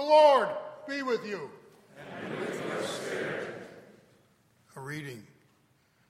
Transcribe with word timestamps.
The 0.00 0.06
Lord 0.06 0.48
be 0.88 1.02
with 1.02 1.26
you. 1.26 1.50
And 2.24 2.40
with 2.40 2.66
your 2.66 2.82
spirit. 2.84 3.48
A 4.74 4.80
reading 4.80 5.22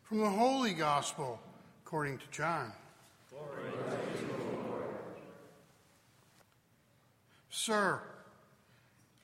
from 0.05 0.21
the 0.21 0.31
Holy 0.31 0.75
Gospel 0.75 1.41
according 1.85 2.19
to 2.19 2.25
John. 2.31 2.73
Glory 3.31 3.73
to 3.73 4.23
you, 4.23 4.29
Lord. 4.71 4.85
Sir, 7.51 8.01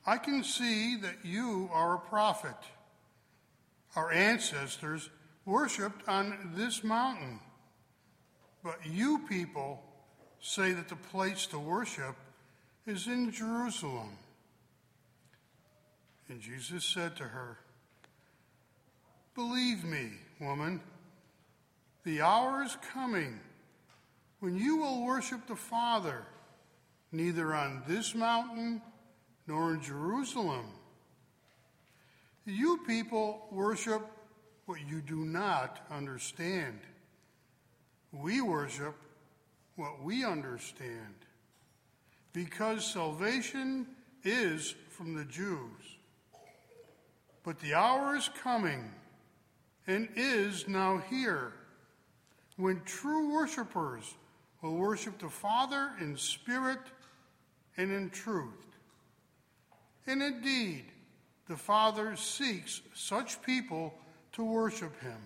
I 0.04 0.16
can 0.16 0.42
see 0.42 0.96
that 0.96 1.18
you 1.22 1.70
are 1.72 1.94
a 1.94 2.00
prophet. 2.00 2.56
Our 3.94 4.10
ancestors 4.10 5.10
worshipped 5.44 6.08
on 6.08 6.54
this 6.56 6.82
mountain, 6.82 7.38
but 8.64 8.80
you 8.84 9.20
people 9.28 9.80
say 10.40 10.72
that 10.72 10.88
the 10.88 10.96
place 10.96 11.46
to 11.46 11.58
worship 11.60 12.16
is 12.84 13.06
in 13.06 13.30
Jerusalem. 13.30 14.18
And 16.28 16.40
Jesus 16.40 16.84
said 16.84 17.16
to 17.16 17.24
her, 17.24 17.58
Believe 19.34 19.84
me, 19.84 20.10
woman, 20.40 20.80
the 22.04 22.22
hour 22.22 22.62
is 22.62 22.76
coming 22.92 23.38
when 24.40 24.56
you 24.56 24.76
will 24.76 25.04
worship 25.04 25.46
the 25.46 25.56
Father, 25.56 26.24
neither 27.12 27.54
on 27.54 27.82
this 27.86 28.14
mountain 28.14 28.80
nor 29.46 29.74
in 29.74 29.82
Jerusalem. 29.82 30.66
You 32.44 32.80
people 32.86 33.46
worship 33.50 34.02
what 34.66 34.80
you 34.88 35.00
do 35.00 35.24
not 35.24 35.84
understand. 35.90 36.78
We 38.12 38.40
worship 38.40 38.94
what 39.76 40.02
we 40.02 40.24
understand 40.24 41.14
because 42.32 42.84
salvation 42.84 43.86
is 44.24 44.74
from 44.90 45.14
the 45.14 45.24
Jews. 45.24 45.95
But 47.46 47.60
the 47.60 47.74
hour 47.74 48.16
is 48.16 48.28
coming 48.42 48.90
and 49.86 50.08
is 50.16 50.66
now 50.66 51.00
here 51.08 51.52
when 52.56 52.82
true 52.84 53.32
worshipers 53.32 54.16
will 54.60 54.74
worship 54.74 55.20
the 55.20 55.28
Father 55.28 55.92
in 56.00 56.16
spirit 56.16 56.80
and 57.76 57.92
in 57.92 58.10
truth. 58.10 58.50
And 60.08 60.24
indeed, 60.24 60.86
the 61.46 61.56
Father 61.56 62.16
seeks 62.16 62.82
such 62.94 63.40
people 63.42 63.94
to 64.32 64.42
worship 64.42 65.00
him. 65.00 65.20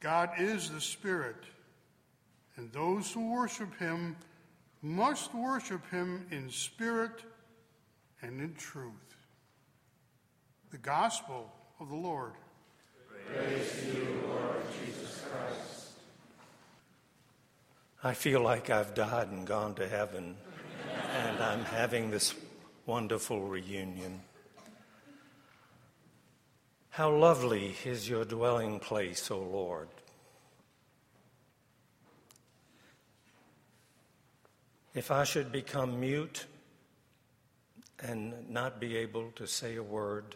God 0.00 0.32
is 0.36 0.68
the 0.68 0.82
Spirit, 0.82 1.44
and 2.56 2.70
those 2.72 3.10
who 3.10 3.32
worship 3.32 3.74
him 3.78 4.16
must 4.82 5.34
worship 5.34 5.80
him 5.90 6.26
in 6.30 6.50
spirit 6.50 7.22
and 8.22 8.40
in 8.40 8.54
truth. 8.54 8.92
The 10.70 10.78
Gospel 10.78 11.52
of 11.80 11.88
the 11.88 11.96
Lord. 11.96 12.32
Praise 13.26 13.72
to 13.80 13.86
you, 13.86 14.22
Lord 14.28 14.62
Jesus 14.84 15.24
Christ. 15.30 15.90
I 18.02 18.14
feel 18.14 18.40
like 18.40 18.70
I've 18.70 18.94
died 18.94 19.28
and 19.28 19.46
gone 19.46 19.74
to 19.76 19.88
heaven, 19.88 20.36
and 21.14 21.42
I'm 21.42 21.64
having 21.64 22.10
this 22.10 22.34
wonderful 22.86 23.42
reunion. 23.42 24.20
How 26.90 27.14
lovely 27.14 27.76
is 27.84 28.08
your 28.08 28.24
dwelling 28.24 28.80
place, 28.80 29.30
O 29.30 29.38
Lord. 29.38 29.88
If 34.94 35.10
I 35.10 35.24
should 35.24 35.52
become 35.52 36.00
mute 36.00 36.46
and 38.00 38.48
not 38.48 38.80
be 38.80 38.96
able 38.96 39.30
to 39.32 39.46
say 39.46 39.76
a 39.76 39.82
word, 39.82 40.34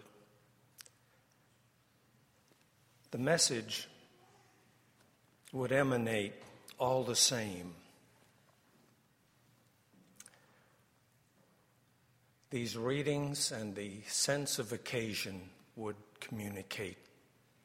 the 3.11 3.19
message 3.19 3.89
would 5.53 5.71
emanate 5.71 6.33
all 6.79 7.05
the 7.05 7.17
same. 7.17 7.75
These 12.51 12.77
readings 12.77 13.53
and 13.53 13.75
the 13.75 14.03
sense 14.07 14.59
of 14.59 14.73
occasion 14.73 15.41
would 15.77 15.97
communicate 16.21 16.99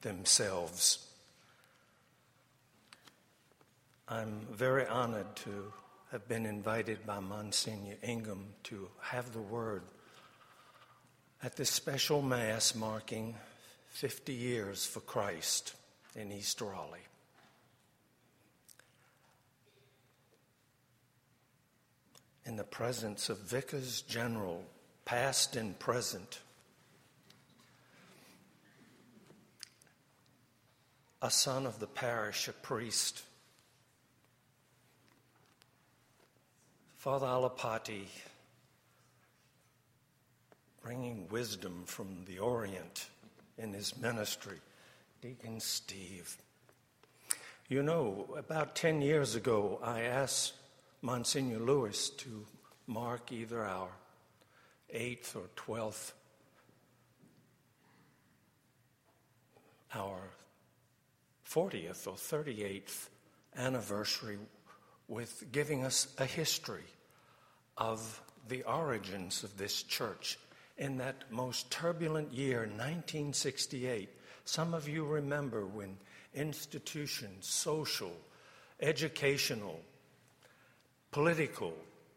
themselves. 0.01 1.07
I'm 4.07 4.47
very 4.51 4.85
honored 4.85 5.35
to 5.37 5.73
have 6.11 6.27
been 6.29 6.45
invited 6.45 7.05
by 7.05 7.19
Monsignor 7.19 7.95
Ingham 8.01 8.45
to 8.63 8.89
have 9.01 9.33
the 9.33 9.41
word 9.41 9.83
at 11.43 11.55
this 11.55 11.69
special 11.69 12.21
Mass 12.21 12.73
marking 12.73 13.35
50 13.89 14.33
years 14.33 14.85
for 14.85 15.01
Christ 15.01 15.75
in 16.15 16.31
East 16.31 16.61
Raleigh. 16.61 16.99
In 22.45 22.55
the 22.55 22.63
presence 22.63 23.29
of 23.29 23.37
vicars 23.39 24.01
general, 24.01 24.63
past 25.05 25.55
and 25.55 25.77
present, 25.77 26.39
a 31.21 31.29
son 31.29 31.65
of 31.65 31.79
the 31.79 31.87
parish, 31.87 32.47
a 32.47 32.53
priest. 32.53 33.23
Father 36.95 37.27
Alapati, 37.27 38.05
bringing 40.87 41.27
wisdom 41.27 41.83
from 41.85 42.23
the 42.27 42.39
Orient 42.39 43.09
in 43.57 43.73
his 43.73 43.97
ministry, 43.97 44.55
Deacon 45.21 45.59
Steve. 45.59 46.37
You 47.67 47.83
know, 47.83 48.33
about 48.37 48.73
10 48.73 49.01
years 49.01 49.35
ago, 49.35 49.81
I 49.83 50.03
asked 50.03 50.53
Monsignor 51.01 51.59
Lewis 51.59 52.09
to 52.11 52.45
mark 52.87 53.33
either 53.33 53.65
our 53.65 53.89
8th 54.95 55.35
or 55.35 55.49
12th, 55.57 56.13
our 59.93 60.21
40th 61.45 62.07
or 62.07 62.13
38th 62.13 63.09
anniversary 63.57 64.37
with 65.09 65.51
giving 65.51 65.83
us 65.83 66.15
a 66.17 66.23
history 66.23 66.87
of 67.75 68.21
the 68.47 68.63
origins 68.63 69.43
of 69.43 69.57
this 69.57 69.83
church 69.83 70.37
in 70.77 70.97
that 70.97 71.23
most 71.31 71.71
turbulent 71.71 72.31
year, 72.31 72.59
1968. 72.59 74.09
Some 74.45 74.73
of 74.73 74.87
you 74.87 75.05
remember 75.05 75.65
when 75.65 75.97
institutions, 76.33 77.47
social, 77.47 78.13
educational, 78.79 79.79
political, 81.11 81.73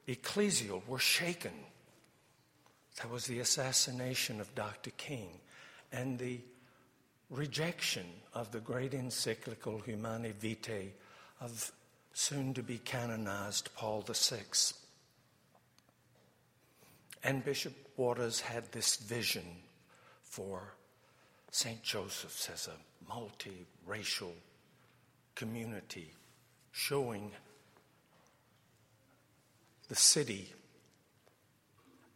ecclesial, 0.07 0.87
were 0.87 0.99
shaken. 0.99 1.53
That 2.97 3.11
was 3.11 3.27
the 3.27 3.41
assassination 3.41 4.41
of 4.41 4.55
Dr. 4.55 4.91
King 4.91 5.31
and 5.93 6.19
the 6.19 6.41
rejection 7.31 8.07
of 8.35 8.51
the 8.53 8.61
great 8.61 8.93
encyclical 8.93 9.79
Humanae 9.79 10.33
Vitae 10.39 10.93
of 11.41 11.73
soon 12.13 12.53
to 12.55 12.63
be 12.63 12.79
canonized 12.79 13.71
Paul 13.75 14.05
VI. 14.07 14.43
And 17.23 17.45
Bishop 17.45 17.75
Waters 17.97 18.41
had 18.41 18.73
this 18.73 18.97
vision 18.97 19.45
for 20.23 20.75
St. 21.51 21.83
Joseph's 21.83 22.49
as 22.49 22.69
a 22.69 23.11
multiracial 23.13 24.33
community, 25.35 26.13
showing 26.73 27.33
the 29.89 29.97
city 29.97 30.53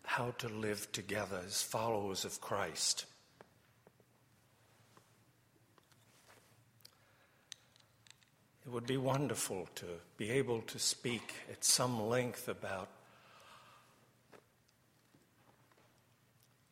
how 0.05 0.31
to 0.39 0.49
live 0.49 0.91
together 0.93 1.41
as 1.45 1.63
followers 1.63 2.25
of 2.25 2.41
Christ. 2.41 3.05
It 8.67 8.73
would 8.73 8.87
be 8.87 8.97
wonderful 8.97 9.69
to 9.75 9.87
be 10.17 10.31
able 10.31 10.63
to 10.63 10.79
speak 10.79 11.35
at 11.51 11.65
some 11.65 12.09
length 12.09 12.49
about 12.49 12.89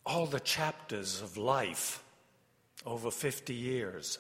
all 0.05 0.27
the 0.27 0.41
chapters 0.41 1.21
of 1.21 1.37
life 1.37 2.03
over 2.85 3.11
50 3.11 3.55
years. 3.55 4.19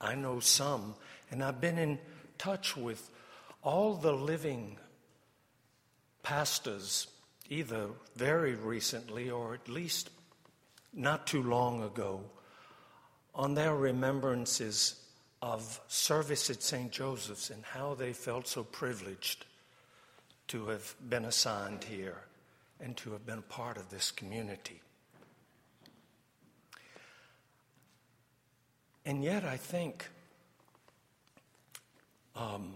I 0.00 0.14
know 0.14 0.40
some, 0.40 0.94
and 1.30 1.42
I've 1.42 1.60
been 1.60 1.78
in 1.78 1.98
touch 2.38 2.76
with 2.76 3.10
all 3.62 3.94
the 3.94 4.12
living 4.12 4.76
pastors, 6.22 7.06
either 7.48 7.88
very 8.16 8.54
recently 8.54 9.30
or 9.30 9.54
at 9.54 9.68
least 9.68 10.10
not 10.92 11.26
too 11.26 11.42
long 11.42 11.82
ago, 11.82 12.20
on 13.34 13.54
their 13.54 13.74
remembrances 13.74 14.96
of 15.40 15.80
service 15.88 16.50
at 16.50 16.62
St. 16.62 16.90
Joseph's 16.90 17.50
and 17.50 17.64
how 17.64 17.94
they 17.94 18.12
felt 18.12 18.46
so 18.46 18.62
privileged 18.62 19.44
to 20.48 20.66
have 20.66 20.94
been 21.08 21.24
assigned 21.24 21.84
here 21.84 22.18
and 22.80 22.96
to 22.98 23.12
have 23.12 23.24
been 23.24 23.38
a 23.38 23.42
part 23.42 23.76
of 23.76 23.90
this 23.90 24.10
community. 24.10 24.80
And 29.04 29.24
yet, 29.24 29.44
I 29.44 29.56
think 29.56 30.08
um, 32.36 32.74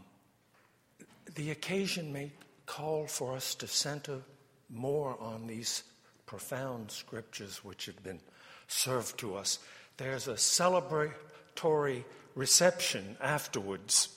the 1.34 1.50
occasion 1.50 2.12
may 2.12 2.32
call 2.66 3.06
for 3.06 3.36
us 3.36 3.54
to 3.56 3.68
center 3.68 4.20
more 4.68 5.16
on 5.20 5.46
these 5.46 5.84
profound 6.26 6.90
scriptures 6.90 7.64
which 7.64 7.86
have 7.86 8.02
been 8.02 8.20
served 8.66 9.18
to 9.18 9.36
us. 9.36 9.60
There's 9.96 10.26
a 10.26 10.34
celebratory 10.34 12.04
reception 12.34 13.16
afterwards. 13.20 14.08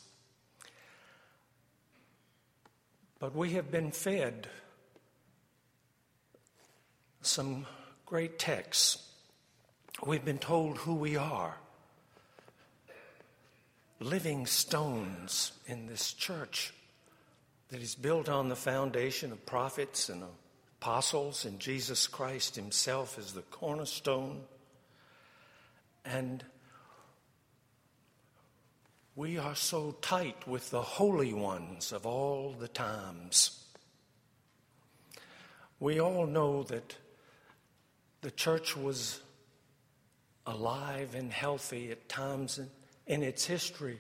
But 3.20 3.36
we 3.36 3.52
have 3.52 3.70
been 3.70 3.92
fed 3.92 4.48
some 7.22 7.68
great 8.06 8.40
texts. 8.40 9.06
We've 10.06 10.24
been 10.24 10.40
told 10.40 10.78
who 10.78 10.96
we 10.96 11.16
are 11.16 11.58
living 14.00 14.46
stones 14.46 15.52
in 15.68 15.88
this 15.88 16.14
church 16.14 16.74
that 17.70 17.82
is 17.82 17.96
built 17.96 18.30
on 18.30 18.50
the 18.50 18.56
foundation 18.56 19.32
of 19.32 19.46
prophets 19.46 20.10
and 20.10 20.24
apostles, 20.80 21.46
and 21.46 21.60
Jesus 21.60 22.08
Christ 22.08 22.56
Himself 22.56 23.20
is 23.20 23.34
the 23.34 23.42
cornerstone. 23.42 24.42
And 26.06 26.44
we 29.16 29.38
are 29.38 29.56
so 29.56 29.96
tight 30.02 30.48
with 30.48 30.72
the 30.72 30.82
holy 30.82 31.34
ones 31.34 31.92
of 31.92 32.06
all 32.06 32.56
the 32.58 32.70
times. 32.70 33.66
We 35.80 36.00
all 36.00 36.26
know 36.26 36.64
that 36.64 36.96
the 38.22 38.32
church 38.32 38.76
was 38.76 39.22
alive 40.46 41.16
and 41.16 41.32
healthy 41.32 41.92
at 41.92 42.10
times 42.10 42.58
in, 43.10 43.24
its 43.24 43.46
history 43.46 44.00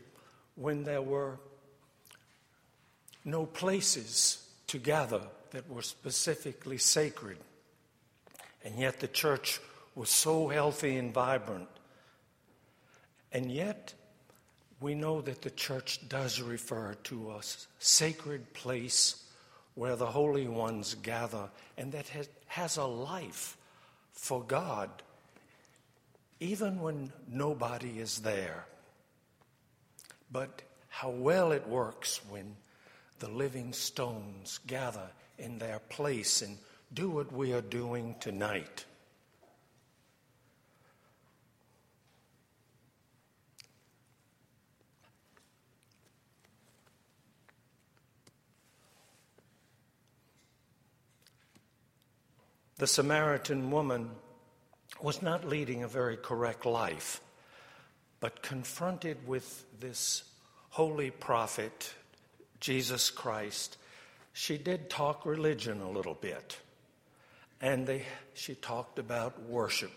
when 0.56 0.86
there 0.86 1.02
were 1.02 1.38
no 3.26 3.46
places 3.46 4.48
to 4.68 4.78
gather 4.78 5.22
that 5.52 5.70
were 5.70 5.82
specifically 5.82 6.78
sacred. 6.78 7.38
And 8.64 8.80
yet 8.80 9.00
the 9.00 9.08
church 9.08 9.60
was 9.96 10.10
so 10.10 10.48
healthy 10.48 10.96
and 10.96 11.14
vibrant. 11.14 11.68
And 13.32 13.52
yet, 13.52 13.94
we 14.80 14.96
know 14.96 15.22
that 15.22 15.42
the 15.42 15.50
church 15.50 16.08
does 16.08 16.42
refer 16.42 16.94
to 17.06 17.32
a 17.32 17.42
sacred 17.80 18.54
place 18.54 19.24
where 19.76 19.96
the 19.96 20.06
holy 20.06 20.48
ones 20.48 20.96
gather 20.96 21.50
and 21.78 21.92
that 21.92 22.10
has 22.48 22.78
a 22.78 22.86
life 22.86 23.58
for 24.12 24.44
God, 24.44 24.90
even 26.40 26.80
when 26.80 27.12
nobody 27.28 28.00
is 28.00 28.20
there. 28.20 28.66
But 30.32 30.62
how 30.90 31.10
well 31.10 31.52
it 31.52 31.68
works 31.68 32.22
when 32.30 32.56
the 33.20 33.30
living 33.30 33.74
stones 33.74 34.60
gather 34.68 35.10
in 35.38 35.60
their 35.60 35.80
place 35.80 36.42
and 36.42 36.58
do 36.94 37.10
what 37.10 37.32
we 37.32 37.54
are 37.54 37.62
doing 37.62 38.16
tonight. 38.20 38.86
The 52.78 52.88
Samaritan 52.88 53.72
woman 53.72 54.10
was 55.02 55.22
not 55.22 55.46
leading 55.46 55.84
a 55.84 55.88
very 55.88 56.16
correct 56.16 56.66
life, 56.66 57.20
but 58.20 58.42
confronted 58.42 59.28
with 59.28 59.66
this 59.80 60.24
holy 60.70 61.12
prophet, 61.12 61.94
Jesus 62.60 63.10
Christ, 63.10 63.78
she 64.34 64.58
did 64.58 64.90
talk 64.90 65.26
religion 65.26 65.82
a 65.82 65.90
little 65.90 66.14
bit. 66.14 66.58
And 67.62 67.86
they, 67.86 68.04
she 68.34 68.56
talked 68.56 69.00
about 69.00 69.42
worship. 69.44 69.92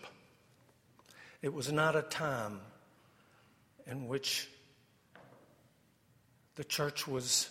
It 1.41 1.53
was 1.53 1.71
not 1.71 1.95
a 1.95 2.01
time 2.01 2.59
in 3.87 4.07
which 4.07 4.47
the 6.55 6.63
church 6.63 7.07
was 7.07 7.49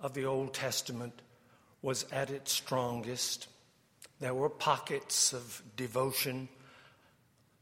of 0.00 0.14
the 0.14 0.24
Old 0.24 0.52
Testament 0.52 1.22
was 1.80 2.04
at 2.12 2.30
its 2.30 2.52
strongest. 2.52 3.48
There 4.20 4.34
were 4.34 4.48
pockets 4.48 5.32
of 5.32 5.62
devotion, 5.76 6.48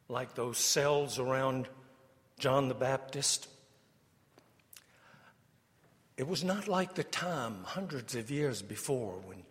like 0.09 0.35
those 0.35 0.59
cells 0.59 1.19
around 1.19 1.69
John 2.41 2.69
the 2.69 2.75
Baptist. 2.75 3.49
It 6.17 6.27
was 6.27 6.43
not 6.43 6.69
like 6.69 6.95
the 6.95 7.05
time 7.05 7.65
hundreds 7.65 8.15
of 8.15 8.31
years 8.31 8.63
before 8.63 9.21
when 9.27 9.43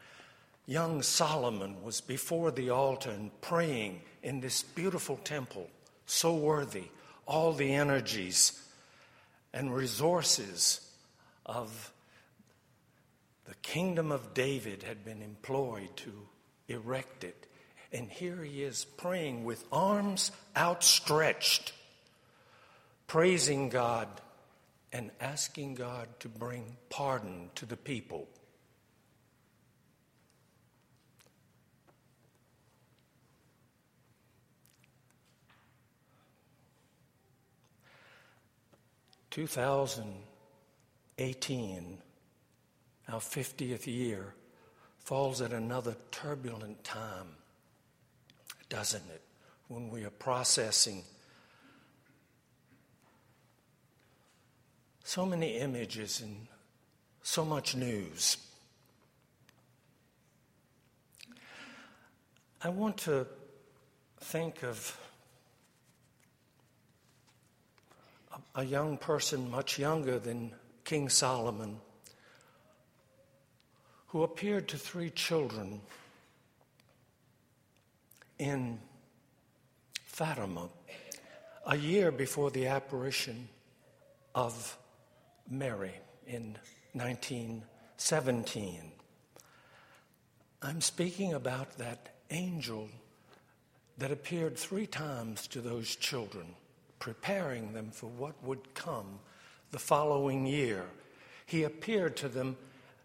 young 0.66 1.04
Solomon 1.04 1.84
was 1.84 2.02
before 2.02 2.50
the 2.50 2.72
altar 2.72 3.12
and 3.12 3.30
praying 3.42 4.02
in 4.24 4.42
this 4.42 4.64
beautiful 4.64 5.18
temple, 5.18 5.70
so 6.08 6.36
worthy, 6.36 6.86
all 7.28 7.54
the 7.54 7.74
energies 7.74 8.60
and 9.54 9.74
resources 9.74 10.82
of 11.46 11.94
the 13.46 13.56
kingdom 13.62 14.12
of 14.12 14.34
David 14.34 14.82
had 14.82 15.06
been 15.06 15.22
employed 15.22 15.96
to 15.98 16.12
erect 16.68 17.24
it. 17.24 17.46
And 17.92 18.10
here 18.10 18.44
he 18.44 18.64
is 18.64 18.86
praying 18.86 19.44
with 19.44 19.64
arms 19.72 20.32
outstretched, 20.56 21.74
praising 23.10 23.70
God 23.70 24.08
and 24.94 25.10
asking 25.20 25.74
God 25.74 26.08
to 26.20 26.30
bring 26.30 26.78
pardon 26.92 27.50
to 27.56 27.66
the 27.66 27.76
people. 27.76 28.28
Two 39.32 39.48
thousand 39.48 40.14
eighteen, 41.18 41.98
our 43.12 43.20
fiftieth 43.20 43.88
year 43.88 44.36
falls 45.00 45.42
at 45.42 45.52
another 45.52 45.96
turbulent 46.12 46.84
time, 46.84 47.30
doesn't 48.70 49.10
it? 49.10 49.22
When 49.68 49.90
we 49.90 50.04
are 50.04 50.12
processing 50.12 51.04
so 55.10 55.26
many 55.26 55.58
images 55.58 56.22
and 56.22 56.46
so 57.24 57.44
much 57.44 57.76
news. 57.76 58.38
I 62.62 62.70
want 62.70 62.98
to 62.98 63.26
think 64.20 64.64
of 64.64 64.96
a 68.54 68.64
young 68.64 69.00
person 69.00 69.50
much 69.50 69.80
younger 69.80 70.20
than 70.20 70.52
King 70.86 71.10
Solomon 71.10 71.78
who 74.10 74.22
appeared 74.22 74.68
to 74.68 74.78
three 74.78 75.10
children 75.10 75.82
in 78.38 78.78
Fatima 80.06 80.70
a 81.66 81.78
year 81.78 82.12
before 82.12 82.52
the 82.52 82.68
apparition 82.68 83.50
of 84.36 84.78
Mary 85.50 85.94
in 86.28 86.58
1917. 86.94 88.92
I'm 90.62 90.82
speaking 90.82 91.34
about 91.34 91.78
that 91.78 92.16
angel 92.30 92.90
that 93.98 94.12
appeared 94.12 94.58
three 94.58 94.88
times 94.88 95.48
to 95.48 95.62
those 95.62 95.96
children, 95.96 96.56
preparing 97.00 97.74
them 97.74 97.92
for 97.92 98.08
what 98.08 98.42
would 98.44 98.74
come 98.74 99.20
the 99.72 99.80
following 99.80 100.46
year. 100.46 100.86
He 101.46 101.64
appeared 101.64 102.16
to 102.18 102.30
them 102.30 102.58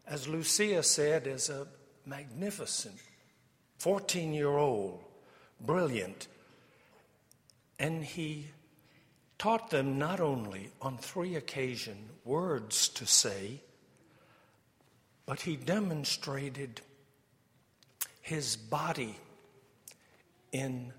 as 0.07 0.29
Lucia 0.29 0.83
said, 0.83 1.27
as 1.27 1.49
a 1.49 1.67
magnificent 2.05 2.97
14 3.79 4.33
year 4.33 4.49
old, 4.49 5.03
brilliant. 5.61 6.29
And 7.79 8.05
he 8.05 8.49
taught 9.39 9.71
them 9.71 9.99
not 9.99 10.21
only 10.21 10.71
on 10.81 10.99
three 10.99 11.37
occasions 11.37 12.11
words 12.25 12.89
to 12.89 13.07
say, 13.07 13.61
but 15.27 15.41
he 15.41 15.57
demonstrated 15.57 16.81
his 18.21 18.57
body 18.57 19.17
in 20.53 20.93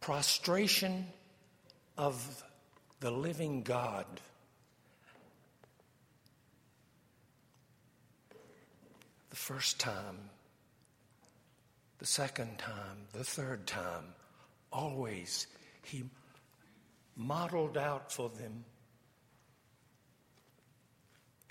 prostration 0.00 1.06
of 1.96 2.44
the 3.00 3.10
living 3.10 3.62
God. 3.62 4.06
The 9.30 9.36
first 9.36 9.80
time 9.80 10.30
the 11.98 12.06
second 12.06 12.58
time, 12.58 13.06
the 13.12 13.24
third 13.24 13.66
time, 13.66 14.14
always 14.72 15.46
he 15.82 16.04
modeled 17.16 17.76
out 17.76 18.12
for 18.12 18.28
them 18.28 18.64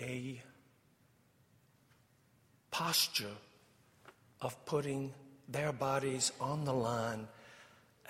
a 0.00 0.40
posture 2.70 3.36
of 4.40 4.64
putting 4.66 5.12
their 5.48 5.72
bodies 5.72 6.32
on 6.40 6.64
the 6.64 6.72
line, 6.72 7.26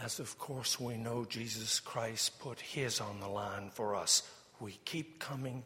as 0.00 0.18
of 0.18 0.38
course 0.38 0.80
we 0.80 0.96
know 0.96 1.24
Jesus 1.24 1.80
Christ 1.80 2.38
put 2.40 2.60
his 2.60 3.00
on 3.00 3.20
the 3.20 3.28
line 3.28 3.70
for 3.70 3.94
us. 3.94 4.22
We 4.60 4.72
keep 4.84 5.18
coming 5.18 5.62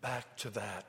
back 0.00 0.36
to 0.38 0.50
that. 0.50 0.84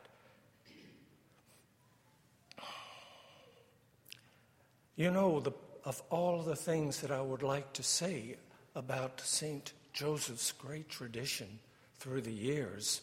You 4.95 5.11
know, 5.11 5.39
the, 5.39 5.51
of 5.85 6.01
all 6.09 6.41
the 6.41 6.55
things 6.55 7.01
that 7.01 7.11
I 7.11 7.21
would 7.21 7.43
like 7.43 7.73
to 7.73 7.83
say 7.83 8.37
about 8.75 9.21
St. 9.21 9.73
Joseph's 9.93 10.51
great 10.51 10.89
tradition 10.89 11.59
through 11.99 12.21
the 12.21 12.33
years 12.33 13.01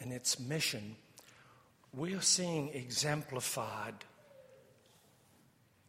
and 0.00 0.12
its 0.12 0.38
mission, 0.38 0.96
we 1.94 2.14
are 2.14 2.20
seeing 2.20 2.68
exemplified 2.70 3.94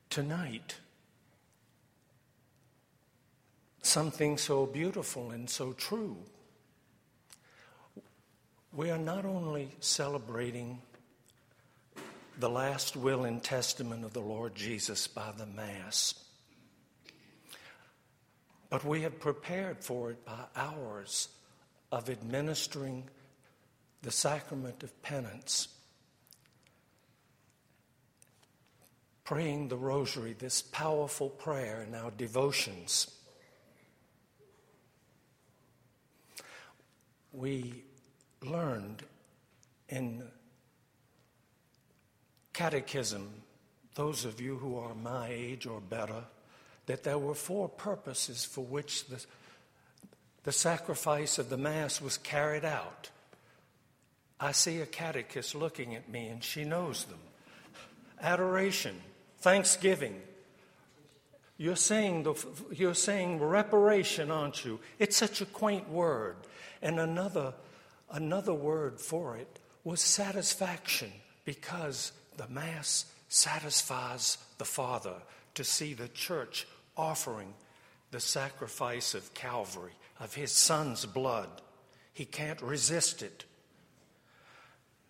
tonight 0.09 0.75
something 3.81 4.37
so 4.37 4.65
beautiful 4.65 5.31
and 5.31 5.49
so 5.49 5.73
true. 5.73 6.17
We 8.71 8.91
are 8.91 8.99
not 8.99 9.25
only 9.25 9.71
celebrating 9.79 10.81
the 12.39 12.49
last 12.49 12.95
will 12.95 13.25
and 13.25 13.43
testament 13.43 14.05
of 14.05 14.13
the 14.13 14.21
Lord 14.21 14.55
Jesus 14.55 15.07
by 15.07 15.31
the 15.35 15.47
Mass, 15.47 16.13
but 18.69 18.85
we 18.85 19.01
have 19.01 19.19
prepared 19.19 19.83
for 19.83 20.11
it 20.11 20.23
by 20.25 20.45
hours 20.55 21.29
of 21.91 22.09
administering 22.09 23.09
the 24.01 24.11
sacrament 24.11 24.83
of 24.83 25.01
penance, 25.01 25.67
praying 29.23 29.67
the 29.67 29.77
rosary, 29.77 30.33
this 30.33 30.61
powerful 30.61 31.29
prayer 31.29 31.83
in 31.87 31.95
our 31.95 32.11
devotions. 32.11 33.11
We 37.31 37.83
learned 38.43 39.03
in 39.89 40.23
catechism, 42.53 43.29
those 43.95 44.25
of 44.25 44.39
you 44.39 44.57
who 44.57 44.77
are 44.77 44.95
my 44.95 45.27
age 45.29 45.65
or 45.65 45.81
better, 45.81 46.23
that 46.89 47.03
there 47.03 47.19
were 47.19 47.35
four 47.35 47.69
purposes 47.69 48.43
for 48.43 48.65
which 48.65 49.05
the, 49.09 49.23
the 50.41 50.51
sacrifice 50.51 51.37
of 51.37 51.51
the 51.51 51.57
Mass 51.57 52.01
was 52.01 52.17
carried 52.17 52.65
out. 52.65 53.11
I 54.39 54.53
see 54.53 54.81
a 54.81 54.87
catechist 54.87 55.53
looking 55.53 55.93
at 55.93 56.09
me, 56.09 56.29
and 56.29 56.43
she 56.43 56.63
knows 56.63 57.05
them 57.05 57.19
adoration, 58.19 58.95
thanksgiving. 59.37 60.19
You're 61.57 61.75
saying, 61.75 62.23
the, 62.23 62.33
you're 62.71 62.95
saying 62.95 63.39
reparation, 63.39 64.31
aren't 64.31 64.65
you? 64.65 64.79
It's 64.97 65.15
such 65.15 65.41
a 65.41 65.45
quaint 65.45 65.87
word. 65.89 66.37
And 66.81 66.99
another, 66.99 67.53
another 68.11 68.55
word 68.55 68.99
for 68.99 69.37
it 69.37 69.59
was 69.83 70.01
satisfaction, 70.01 71.11
because 71.45 72.13
the 72.37 72.47
Mass 72.47 73.05
satisfies 73.27 74.39
the 74.57 74.65
Father 74.65 75.17
to 75.53 75.63
see 75.63 75.93
the 75.93 76.07
church 76.07 76.65
offering 76.99 77.53
the 78.11 78.19
sacrifice 78.19 79.13
of 79.15 79.33
Calvary, 79.33 79.93
of 80.19 80.33
His 80.35 80.51
Son's 80.51 81.05
blood. 81.05 81.49
He 82.13 82.25
can't 82.25 82.61
resist 82.61 83.21
it. 83.21 83.45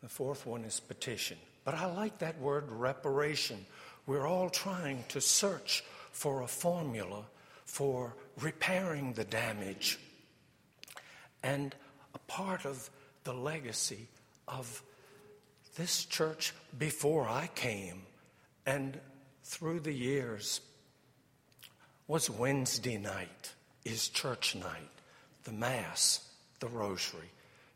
The 0.04 0.10
fourth 0.10 0.46
one 0.46 0.64
is 0.64 0.80
petition. 0.80 1.38
But 1.66 1.74
I 1.74 1.86
like 1.88 2.20
that 2.20 2.40
word 2.40 2.72
reparation. 2.72 3.66
We're 4.06 4.28
all 4.28 4.50
trying 4.50 5.04
to 5.10 5.20
search 5.20 5.84
for 6.12 6.42
a 6.42 6.48
formula 6.48 7.24
for 7.66 8.16
repairing 8.40 9.14
the 9.14 9.24
damage. 9.24 10.00
And 11.42 11.74
a 12.14 12.20
part 12.20 12.66
of 12.66 12.90
the 13.24 13.34
legacy 13.34 14.08
of 14.48 14.84
this 15.76 16.06
church 16.06 16.54
before 16.78 17.28
I 17.28 17.48
came 17.56 18.04
and 18.66 19.00
through 19.44 19.80
the 19.80 19.94
years 19.94 20.62
was 22.10 22.28
Wednesday 22.28 22.98
night, 22.98 23.54
is 23.86 24.10
church 24.10 24.56
night, 24.56 24.90
the 25.44 25.52
Mass, 25.52 26.28
the 26.60 26.68
Rosary, 26.68 27.30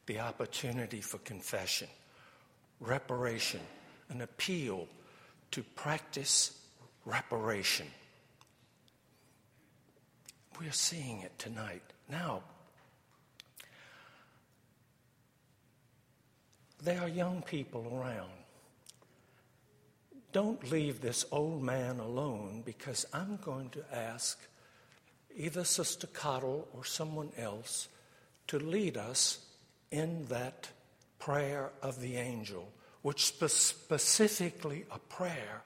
the 0.07 0.19
opportunity 0.19 0.99
for 0.99 1.19
confession 1.19 1.87
reparation, 2.79 3.61
an 4.09 4.21
appeal 4.21 4.87
to 5.51 5.63
practice 5.75 6.59
reparation. 7.05 7.87
We're 10.59 10.71
seeing 10.71 11.21
it 11.21 11.37
tonight. 11.39 11.83
Now, 12.09 12.41
there 16.81 16.99
are 17.01 17.07
young 17.07 17.41
people 17.43 17.87
around. 17.95 18.42
Don't 20.33 20.71
leave 20.71 20.99
this 20.99 21.25
old 21.31 21.61
man 21.61 21.99
alone 21.99 22.63
because 22.65 23.05
I'm 23.13 23.37
going 23.37 23.69
to 23.69 23.83
ask 23.95 24.39
either 25.37 25.63
Sister 25.63 26.07
Cottle 26.07 26.67
or 26.73 26.83
someone 26.83 27.29
else 27.37 27.87
to 28.47 28.57
lead 28.57 28.97
us 28.97 29.45
in 29.91 30.25
that 30.25 30.67
prayer 31.19 31.69
of 31.83 32.01
the 32.01 32.15
angel, 32.17 32.67
which 33.03 33.27
spe- 33.27 33.45
specifically 33.45 34.85
a 34.91 34.97
prayer 34.97 35.61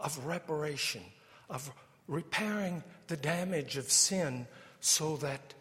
of 0.00 0.24
reparation, 0.24 1.02
of 1.50 1.70
repairing 2.08 2.82
the 3.08 3.18
damage 3.18 3.76
of 3.76 3.90
sin 3.90 4.46
so 4.80 5.18
that 5.18 5.52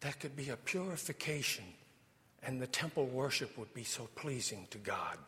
there 0.00 0.14
could 0.18 0.34
be 0.34 0.48
a 0.48 0.56
purification 0.56 1.64
and 2.42 2.62
the 2.62 2.66
temple 2.66 3.04
worship 3.06 3.58
would 3.58 3.74
be 3.74 3.84
so 3.84 4.08
pleasing 4.14 4.66
to 4.70 4.78
God. 4.78 5.18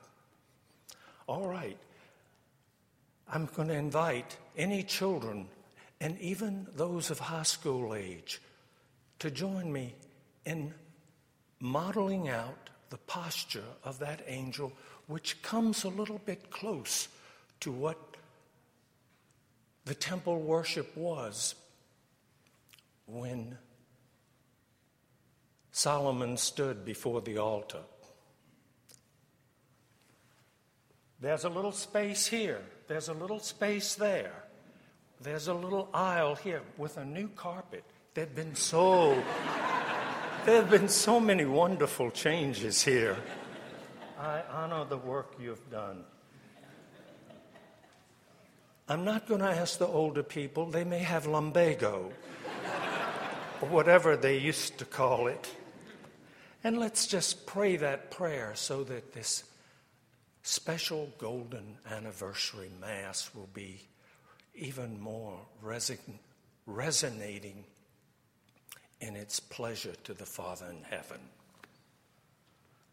All 1.32 1.48
right. 1.48 1.78
I'm 3.26 3.48
going 3.56 3.68
to 3.68 3.74
invite 3.74 4.36
any 4.54 4.82
children 4.82 5.48
and 5.98 6.20
even 6.20 6.66
those 6.76 7.10
of 7.10 7.18
high 7.18 7.44
school 7.44 7.94
age 7.94 8.42
to 9.18 9.30
join 9.30 9.72
me 9.72 9.94
in 10.44 10.74
modeling 11.58 12.28
out 12.28 12.68
the 12.90 12.98
posture 12.98 13.64
of 13.82 13.98
that 14.00 14.20
angel, 14.26 14.74
which 15.06 15.40
comes 15.40 15.84
a 15.84 15.88
little 15.88 16.20
bit 16.26 16.50
close 16.50 17.08
to 17.60 17.72
what 17.72 17.96
the 19.86 19.94
temple 19.94 20.38
worship 20.38 20.94
was 20.94 21.54
when 23.06 23.56
Solomon 25.70 26.36
stood 26.36 26.84
before 26.84 27.22
the 27.22 27.38
altar. 27.38 27.80
There's 31.22 31.44
a 31.44 31.48
little 31.48 31.70
space 31.70 32.26
here, 32.26 32.60
there's 32.88 33.08
a 33.08 33.12
little 33.12 33.38
space 33.38 33.94
there, 33.94 34.42
there's 35.20 35.46
a 35.46 35.54
little 35.54 35.88
aisle 35.94 36.34
here 36.34 36.62
with 36.76 36.96
a 36.96 37.04
new 37.04 37.28
carpet. 37.28 37.84
There 38.12 38.24
have 38.24 38.34
been 38.34 38.56
so 38.56 39.14
there 40.44 40.56
have 40.56 40.68
been 40.68 40.88
so 40.88 41.20
many 41.20 41.44
wonderful 41.44 42.10
changes 42.10 42.82
here. 42.82 43.16
I 44.18 44.42
honor 44.50 44.84
the 44.84 44.96
work 44.96 45.36
you've 45.40 45.70
done. 45.70 46.02
I'm 48.88 49.04
not 49.04 49.28
going 49.28 49.42
to 49.42 49.46
ask 49.46 49.78
the 49.78 49.86
older 49.86 50.24
people. 50.24 50.66
They 50.66 50.82
may 50.82 50.98
have 50.98 51.26
lumbago 51.26 52.10
or 53.60 53.68
whatever 53.68 54.16
they 54.16 54.38
used 54.38 54.78
to 54.78 54.84
call 54.84 55.28
it. 55.28 55.48
And 56.64 56.78
let's 56.78 57.06
just 57.06 57.46
pray 57.46 57.76
that 57.76 58.10
prayer 58.10 58.54
so 58.56 58.82
that 58.84 59.12
this 59.12 59.44
special 60.42 61.10
golden 61.18 61.78
anniversary 61.90 62.70
Mass 62.80 63.30
will 63.34 63.48
be 63.54 63.80
even 64.54 65.00
more 65.00 65.38
reson- 65.64 66.18
resonating 66.66 67.64
in 69.00 69.16
its 69.16 69.40
pleasure 69.40 69.94
to 70.04 70.14
the 70.14 70.26
Father 70.26 70.66
in 70.70 70.82
heaven. 70.82 71.20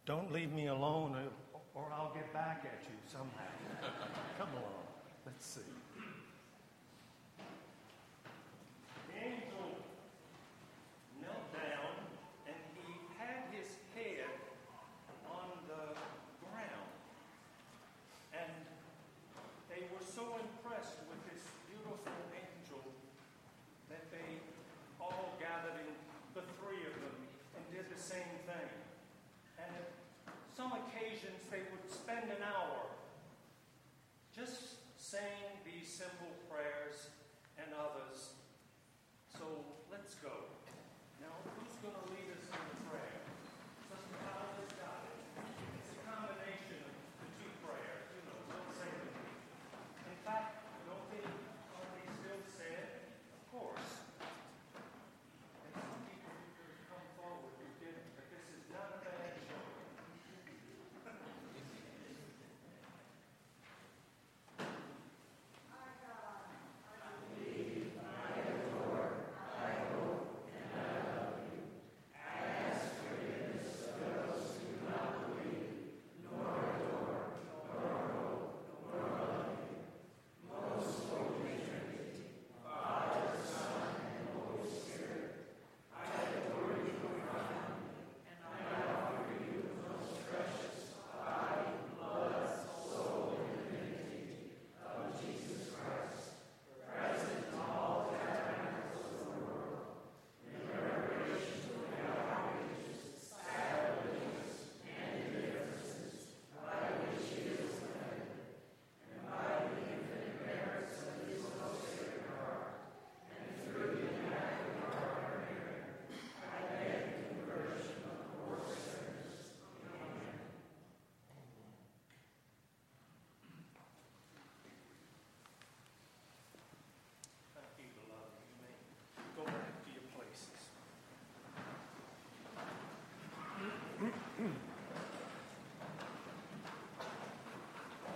Don't 0.06 0.32
leave 0.32 0.52
me 0.52 0.68
alone 0.68 1.16
or 1.76 1.86
I'll 1.94 2.14
get 2.14 2.32
back 2.34 2.66
at 2.66 2.84
you 2.84 2.98
somehow. 3.08 3.28
Come 4.38 4.50
along. 4.54 4.86
Let's 5.26 5.46
see. 5.46 5.79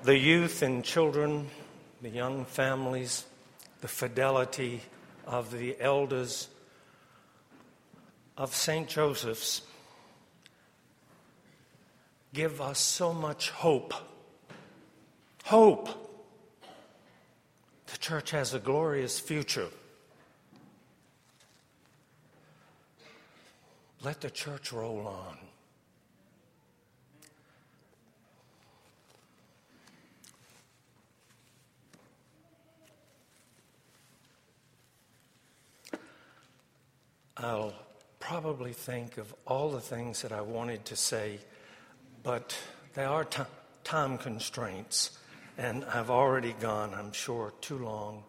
The 0.03 0.17
youth 0.17 0.61
and 0.63 0.83
children, 0.83 1.49
the 2.01 2.09
young 2.09 2.43
families, 2.43 3.23
the 3.79 3.87
fidelity 3.87 4.81
of 5.25 5.49
the 5.49 5.79
elders 5.79 6.49
of 8.37 8.53
St. 8.53 8.89
Joseph's 8.89 9.61
give 12.33 12.59
us 12.59 12.79
so 12.79 13.13
much 13.13 13.49
hope. 13.51 13.93
Hope. 15.45 15.87
The 17.87 17.97
church 17.97 18.31
has 18.31 18.53
a 18.53 18.59
glorious 18.59 19.21
future. 19.21 19.69
Let 24.03 24.19
the 24.19 24.29
church 24.29 24.73
roll 24.73 25.07
on. 25.07 25.37
I'll 37.43 37.73
probably 38.19 38.71
think 38.71 39.17
of 39.17 39.33
all 39.45 39.69
the 39.69 39.81
things 39.81 40.21
that 40.21 40.31
I 40.31 40.41
wanted 40.41 40.85
to 40.85 40.95
say, 40.95 41.39
but 42.23 42.57
there 42.93 43.09
are 43.09 43.25
ti- 43.25 43.43
time 43.83 44.17
constraints, 44.17 45.17
and 45.57 45.83
I've 45.85 46.09
already 46.09 46.53
gone, 46.53 46.93
I'm 46.93 47.11
sure, 47.11 47.53
too 47.59 47.77
long. 47.77 48.23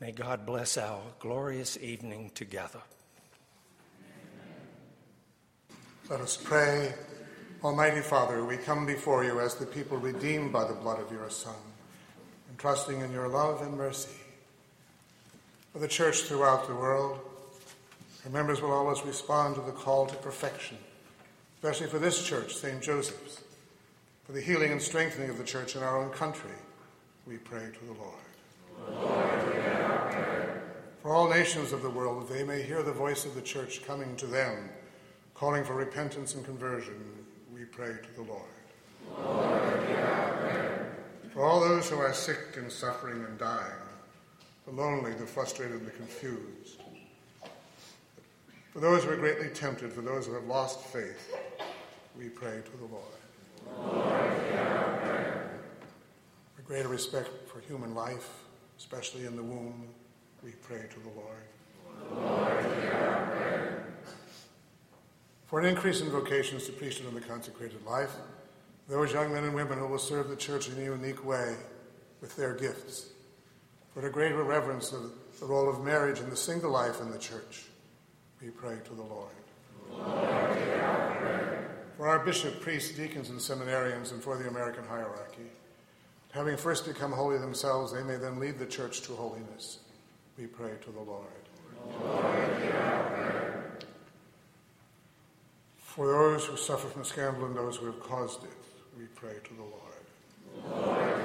May 0.00 0.10
God 0.10 0.44
bless 0.44 0.76
our 0.76 1.00
glorious 1.20 1.78
evening 1.80 2.32
together. 2.34 2.80
Let 6.10 6.20
us 6.20 6.36
pray. 6.36 6.94
Almighty 7.62 8.00
Father, 8.00 8.44
we 8.44 8.56
come 8.56 8.86
before 8.86 9.24
you 9.24 9.40
as 9.40 9.54
the 9.54 9.66
people 9.66 9.98
redeemed 9.98 10.52
by 10.52 10.66
the 10.66 10.74
blood 10.74 11.00
of 11.00 11.12
your 11.12 11.30
Son, 11.30 11.54
and 12.48 12.58
trusting 12.58 13.00
in 13.00 13.12
your 13.12 13.28
love 13.28 13.62
and 13.62 13.76
mercy. 13.76 14.17
For 15.78 15.82
the 15.82 15.88
church 15.88 16.22
throughout 16.22 16.66
the 16.66 16.74
world, 16.74 17.20
her 18.24 18.30
members 18.30 18.60
will 18.60 18.72
always 18.72 19.00
respond 19.04 19.54
to 19.54 19.60
the 19.60 19.70
call 19.70 20.06
to 20.06 20.16
perfection, 20.16 20.76
especially 21.54 21.86
for 21.86 22.00
this 22.00 22.26
church, 22.26 22.56
St. 22.56 22.82
Joseph's. 22.82 23.44
For 24.24 24.32
the 24.32 24.40
healing 24.40 24.72
and 24.72 24.82
strengthening 24.82 25.30
of 25.30 25.38
the 25.38 25.44
church 25.44 25.76
in 25.76 25.84
our 25.84 25.96
own 25.96 26.10
country, 26.10 26.50
we 27.28 27.36
pray 27.36 27.60
to 27.60 27.84
the 27.84 27.92
Lord. 27.92 28.16
For 31.00 31.14
all 31.14 31.30
nations 31.30 31.70
of 31.72 31.82
the 31.82 31.90
world, 31.90 32.22
that 32.22 32.34
they 32.34 32.42
may 32.42 32.60
hear 32.60 32.82
the 32.82 32.90
voice 32.90 33.24
of 33.24 33.36
the 33.36 33.42
church 33.42 33.84
coming 33.86 34.16
to 34.16 34.26
them, 34.26 34.70
calling 35.34 35.62
for 35.62 35.74
repentance 35.74 36.34
and 36.34 36.44
conversion, 36.44 37.00
we 37.54 37.64
pray 37.64 37.94
to 38.02 38.14
the 38.16 38.22
Lord. 38.22 38.42
For 41.32 41.44
all 41.44 41.60
those 41.60 41.88
who 41.88 41.98
are 41.98 42.12
sick 42.12 42.56
and 42.56 42.72
suffering 42.72 43.24
and 43.24 43.38
dying, 43.38 43.87
the 44.68 44.82
lonely, 44.82 45.12
the 45.12 45.26
frustrated, 45.26 45.86
the 45.86 45.90
confused. 45.90 46.82
For 48.72 48.80
those 48.80 49.04
who 49.04 49.10
are 49.10 49.16
greatly 49.16 49.48
tempted, 49.48 49.92
for 49.92 50.02
those 50.02 50.26
who 50.26 50.34
have 50.34 50.44
lost 50.44 50.80
faith, 50.80 51.34
we 52.16 52.28
pray 52.28 52.60
to 52.64 52.76
the 52.76 52.84
Lord. 52.84 53.04
Lord 53.76 54.22
For 56.54 56.62
greater 56.62 56.88
respect 56.88 57.30
for 57.48 57.60
human 57.60 57.94
life, 57.94 58.28
especially 58.76 59.24
in 59.24 59.36
the 59.36 59.42
womb, 59.42 59.88
we 60.44 60.50
pray 60.62 60.82
to 60.90 61.00
the 61.00 61.10
Lord. 61.16 61.44
For 65.46 65.60
an 65.60 65.64
increase 65.64 66.02
in 66.02 66.10
vocations 66.10 66.66
to 66.66 66.72
priesthood 66.72 67.06
and 67.08 67.16
the 67.16 67.22
consecrated 67.22 67.84
life, 67.86 68.14
those 68.86 69.12
young 69.12 69.32
men 69.32 69.44
and 69.44 69.54
women 69.54 69.78
who 69.78 69.86
will 69.86 69.98
serve 69.98 70.28
the 70.28 70.36
church 70.36 70.68
in 70.68 70.78
a 70.78 70.84
unique 70.84 71.24
way 71.24 71.56
with 72.20 72.36
their 72.36 72.54
gifts. 72.54 73.06
For 73.98 74.06
a 74.06 74.12
greater 74.12 74.44
reverence 74.44 74.92
of 74.92 75.10
the 75.40 75.46
role 75.46 75.68
of 75.68 75.82
marriage 75.82 76.20
and 76.20 76.30
the 76.30 76.36
single 76.36 76.70
life 76.70 77.00
in 77.00 77.10
the 77.10 77.18
church, 77.18 77.64
we 78.40 78.48
pray 78.50 78.76
to 78.84 78.94
the 78.94 79.02
Lord. 79.02 79.32
For 81.96 82.06
our 82.06 82.20
bishop, 82.20 82.60
priests, 82.60 82.96
deacons, 82.96 83.28
and 83.30 83.40
seminarians, 83.40 84.12
and 84.12 84.22
for 84.22 84.36
the 84.36 84.46
American 84.46 84.84
hierarchy, 84.84 85.50
having 86.30 86.56
first 86.56 86.86
become 86.86 87.10
holy 87.10 87.38
themselves, 87.38 87.92
they 87.92 88.04
may 88.04 88.14
then 88.14 88.38
lead 88.38 88.60
the 88.60 88.66
church 88.66 89.00
to 89.02 89.14
holiness. 89.14 89.80
We 90.38 90.46
pray 90.46 90.74
to 90.80 90.90
the 90.92 91.00
Lord. 91.00 91.26
For 95.80 96.06
those 96.06 96.44
who 96.44 96.56
suffer 96.56 96.86
from 96.86 97.02
scandal 97.02 97.46
and 97.46 97.56
those 97.56 97.78
who 97.78 97.86
have 97.86 97.98
caused 97.98 98.44
it, 98.44 98.50
we 98.96 99.06
pray 99.16 99.34
to 99.42 99.54
the 99.54 99.64
Lord. 99.64 101.17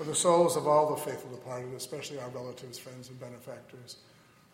For 0.00 0.06
the 0.06 0.14
souls 0.14 0.56
of 0.56 0.66
all 0.66 0.88
the 0.88 0.96
faithful 0.96 1.30
departed, 1.30 1.74
especially 1.74 2.18
our 2.20 2.30
relatives, 2.30 2.78
friends, 2.78 3.10
and 3.10 3.20
benefactors, 3.20 3.96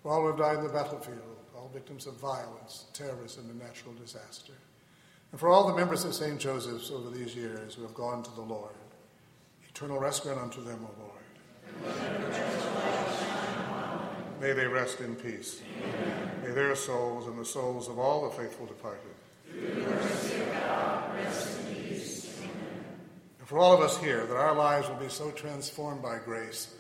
for 0.03 0.11
all 0.11 0.23
who 0.23 0.27
have 0.27 0.39
died 0.39 0.59
in 0.59 0.65
the 0.65 0.73
battlefield, 0.73 1.37
all 1.55 1.71
victims 1.73 2.09
of 2.09 2.15
violence, 2.15 2.87
terrorism, 2.93 3.49
and 3.49 3.61
natural 3.61 3.95
disaster, 3.95 4.55
and 5.31 5.39
for 5.39 5.49
all 5.49 5.69
the 5.69 5.77
members 5.77 6.05
of 6.05 6.15
St. 6.15 6.41
Joseph's 6.41 6.91
over 6.91 7.11
these 7.11 7.37
years 7.37 7.77
who 7.77 7.83
have 7.83 7.95
gone 7.95 8.25
to 8.25 8.31
the 8.33 8.41
Lord, 8.41 8.75
eternal 9.69 10.01
rest 10.01 10.25
grant 10.25 10.41
unto 10.41 10.65
them, 10.65 10.85
O 10.85 10.91
Lord. 11.01 11.95
May 14.41 14.53
they 14.53 14.67
rest 14.67 14.99
in 15.01 15.15
peace. 15.15 15.63
May 16.43 16.51
their 16.51 16.75
souls 16.75 17.29
and 17.29 17.39
the 17.39 17.45
souls 17.45 17.89
of 17.89 18.01
all 18.01 18.29
the 18.29 18.35
faithful 18.35 18.67
departed. 18.67 19.15
And 23.47 23.51
for 23.51 23.61
all 23.61 23.73
of 23.73 23.81
us 23.81 23.97
here, 23.99 24.27
that 24.27 24.37
our 24.37 24.57
lives 24.57 24.89
will 24.89 24.97
be 24.97 25.09
so 25.09 25.31
transformed 25.31 26.03
by 26.03 26.19
grace 26.19 26.75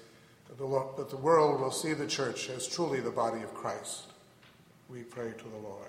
that 0.48 0.58
the, 0.58 0.66
that 0.96 1.10
the 1.10 1.16
world 1.16 1.60
will 1.60 1.70
see 1.70 1.92
the 1.92 2.08
church 2.08 2.50
as 2.50 2.66
truly 2.66 2.98
the 2.98 3.08
body 3.08 3.40
of 3.42 3.54
Christ. 3.54 4.06
We 4.90 5.02
pray 5.02 5.30
to 5.30 5.44
the 5.44 5.60
Lord. 5.62 5.86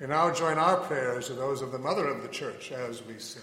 We 0.00 0.08
now 0.08 0.32
join 0.32 0.58
our 0.58 0.78
prayers 0.78 1.28
to 1.28 1.34
those 1.34 1.62
of 1.62 1.70
the 1.70 1.78
Mother 1.78 2.08
of 2.08 2.22
the 2.22 2.28
Church 2.28 2.72
as 2.72 3.04
we 3.04 3.20
sing. 3.20 3.42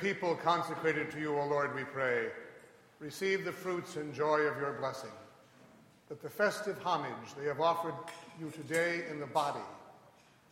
People 0.00 0.34
consecrated 0.34 1.10
to 1.10 1.20
you, 1.20 1.38
O 1.38 1.46
Lord, 1.46 1.74
we 1.74 1.84
pray, 1.84 2.28
receive 2.98 3.44
the 3.44 3.52
fruits 3.52 3.96
and 3.96 4.14
joy 4.14 4.40
of 4.40 4.58
your 4.58 4.72
blessing, 4.72 5.10
that 6.08 6.22
the 6.22 6.30
festive 6.30 6.78
homage 6.82 7.34
they 7.38 7.46
have 7.46 7.60
offered 7.60 7.94
you 8.40 8.50
today 8.50 9.04
in 9.10 9.20
the 9.20 9.26
body 9.26 9.60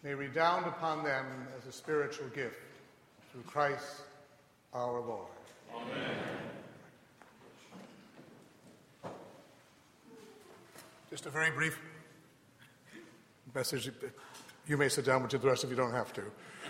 may 0.02 0.14
redound 0.14 0.66
upon 0.66 1.02
them 1.02 1.26
as 1.56 1.66
a 1.66 1.72
spiritual 1.72 2.28
gift 2.28 2.56
through 3.32 3.42
Christ 3.42 4.02
our 4.74 5.00
Lord. 5.00 5.26
Amen. 5.74 6.16
Just 11.10 11.24
a 11.24 11.30
very 11.30 11.50
brief 11.50 11.80
message. 13.54 13.90
You 14.66 14.76
may 14.76 14.90
sit 14.90 15.06
down, 15.06 15.22
but 15.22 15.30
the 15.30 15.38
rest 15.38 15.64
of 15.64 15.70
you 15.70 15.76
don't 15.76 15.94
have 15.94 16.12
to. 16.12 16.22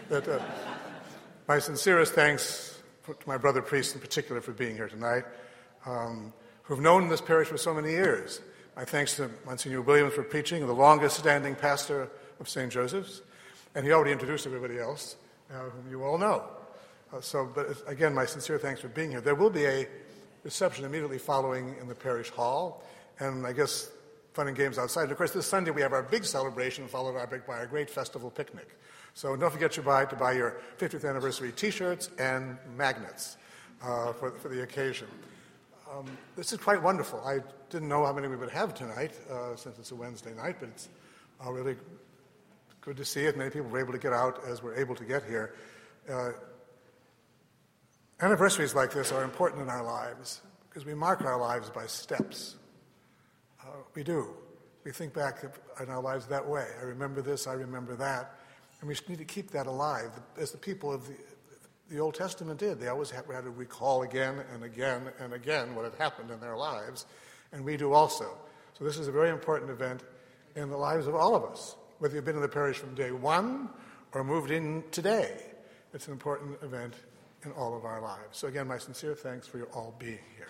But, 0.08 0.28
uh, 0.28 0.38
my 1.48 1.58
sincerest 1.58 2.12
thanks 2.12 2.78
to 3.06 3.16
my 3.26 3.38
brother 3.38 3.62
priests 3.62 3.94
in 3.94 4.00
particular 4.02 4.42
for 4.42 4.52
being 4.52 4.76
here 4.76 4.86
tonight, 4.86 5.24
um, 5.86 6.30
who've 6.64 6.78
known 6.78 7.08
this 7.08 7.22
parish 7.22 7.48
for 7.48 7.56
so 7.56 7.72
many 7.72 7.88
years. 7.88 8.42
My 8.76 8.84
thanks 8.84 9.16
to 9.16 9.30
Monsignor 9.46 9.80
Williams 9.80 10.12
for 10.12 10.22
preaching, 10.22 10.66
the 10.66 10.74
longest 10.74 11.16
standing 11.16 11.54
pastor 11.54 12.10
of 12.38 12.50
St. 12.50 12.70
Joseph's. 12.70 13.22
And 13.74 13.86
he 13.86 13.92
already 13.92 14.12
introduced 14.12 14.46
everybody 14.46 14.78
else, 14.78 15.16
uh, 15.50 15.70
whom 15.70 15.90
you 15.90 16.04
all 16.04 16.18
know. 16.18 16.44
Uh, 17.14 17.22
so, 17.22 17.50
but 17.54 17.68
again, 17.86 18.12
my 18.12 18.26
sincere 18.26 18.58
thanks 18.58 18.82
for 18.82 18.88
being 18.88 19.10
here. 19.10 19.22
There 19.22 19.34
will 19.34 19.48
be 19.48 19.64
a 19.64 19.88
reception 20.44 20.84
immediately 20.84 21.18
following 21.18 21.76
in 21.80 21.88
the 21.88 21.94
parish 21.94 22.28
hall, 22.28 22.84
and 23.20 23.46
I 23.46 23.54
guess 23.54 23.90
fun 24.34 24.48
and 24.48 24.56
games 24.56 24.76
outside. 24.76 25.04
And 25.04 25.12
of 25.12 25.16
course, 25.16 25.30
this 25.30 25.46
Sunday 25.46 25.70
we 25.70 25.80
have 25.80 25.94
our 25.94 26.02
big 26.02 26.26
celebration, 26.26 26.86
followed 26.88 27.14
by 27.46 27.54
our 27.54 27.66
great 27.66 27.88
festival 27.88 28.30
picnic. 28.30 28.68
So 29.18 29.34
don't 29.34 29.50
forget 29.50 29.72
to 29.72 29.82
buy, 29.82 30.04
to 30.04 30.14
buy 30.14 30.30
your 30.30 30.60
50th 30.78 31.04
anniversary 31.04 31.50
T-shirts 31.50 32.08
and 32.20 32.56
magnets 32.76 33.36
uh, 33.82 34.12
for, 34.12 34.30
for 34.30 34.46
the 34.48 34.62
occasion. 34.62 35.08
Um, 35.90 36.06
this 36.36 36.52
is 36.52 36.60
quite 36.60 36.80
wonderful. 36.80 37.20
I 37.26 37.40
didn't 37.68 37.88
know 37.88 38.06
how 38.06 38.12
many 38.12 38.28
we 38.28 38.36
would 38.36 38.50
have 38.50 38.74
tonight 38.74 39.10
uh, 39.28 39.56
since 39.56 39.76
it's 39.76 39.90
a 39.90 39.96
Wednesday 39.96 40.32
night, 40.34 40.58
but 40.60 40.68
it's 40.68 40.88
uh, 41.44 41.50
really 41.50 41.74
good 42.80 42.96
to 42.96 43.04
see 43.04 43.22
it. 43.22 43.36
Many 43.36 43.50
people 43.50 43.68
were 43.68 43.80
able 43.80 43.90
to 43.92 43.98
get 43.98 44.12
out 44.12 44.38
as 44.46 44.62
we're 44.62 44.76
able 44.76 44.94
to 44.94 45.04
get 45.04 45.24
here. 45.24 45.52
Uh, 46.08 46.30
anniversaries 48.20 48.76
like 48.76 48.92
this 48.92 49.10
are 49.10 49.24
important 49.24 49.62
in 49.62 49.68
our 49.68 49.82
lives 49.82 50.42
because 50.68 50.86
we 50.86 50.94
mark 50.94 51.22
our 51.22 51.40
lives 51.40 51.70
by 51.70 51.88
steps. 51.88 52.54
Uh, 53.60 53.78
we 53.96 54.04
do. 54.04 54.28
We 54.84 54.92
think 54.92 55.12
back 55.12 55.42
in 55.82 55.88
our 55.88 56.00
lives 56.00 56.26
that 56.26 56.48
way. 56.48 56.68
I 56.80 56.84
remember 56.84 57.20
this, 57.20 57.48
I 57.48 57.54
remember 57.54 57.96
that. 57.96 58.37
And 58.80 58.88
we 58.88 58.96
need 59.08 59.18
to 59.18 59.24
keep 59.24 59.50
that 59.50 59.66
alive, 59.66 60.10
as 60.38 60.52
the 60.52 60.58
people 60.58 60.92
of 60.92 61.06
the, 61.06 61.14
the 61.90 61.98
Old 61.98 62.14
Testament 62.14 62.60
did. 62.60 62.78
They 62.78 62.88
always 62.88 63.10
had, 63.10 63.26
to 63.26 63.50
recall 63.50 64.02
again 64.02 64.40
and 64.54 64.62
again 64.62 65.10
and 65.18 65.32
again 65.32 65.74
what 65.74 65.84
had 65.84 65.94
happened 65.94 66.30
in 66.30 66.40
their 66.40 66.56
lives, 66.56 67.06
and 67.52 67.64
we 67.64 67.76
do 67.76 67.92
also. 67.92 68.36
So 68.78 68.84
this 68.84 68.98
is 68.98 69.08
a 69.08 69.12
very 69.12 69.30
important 69.30 69.70
event 69.70 70.04
in 70.54 70.70
the 70.70 70.76
lives 70.76 71.06
of 71.06 71.14
all 71.14 71.34
of 71.34 71.44
us, 71.44 71.76
whether 71.98 72.14
you've 72.14 72.24
been 72.24 72.36
in 72.36 72.42
the 72.42 72.48
parish 72.48 72.76
from 72.78 72.94
day 72.94 73.10
one 73.10 73.68
or 74.12 74.22
moved 74.22 74.50
in 74.50 74.84
today. 74.90 75.36
It's 75.92 76.06
an 76.06 76.12
important 76.12 76.62
event 76.62 76.94
in 77.44 77.52
all 77.52 77.76
of 77.76 77.84
our 77.84 78.00
lives. 78.00 78.38
So 78.38 78.48
again, 78.48 78.68
my 78.68 78.78
sincere 78.78 79.14
thanks 79.14 79.46
for 79.46 79.58
your 79.58 79.68
all 79.68 79.94
being 79.98 80.18
here. 80.36 80.48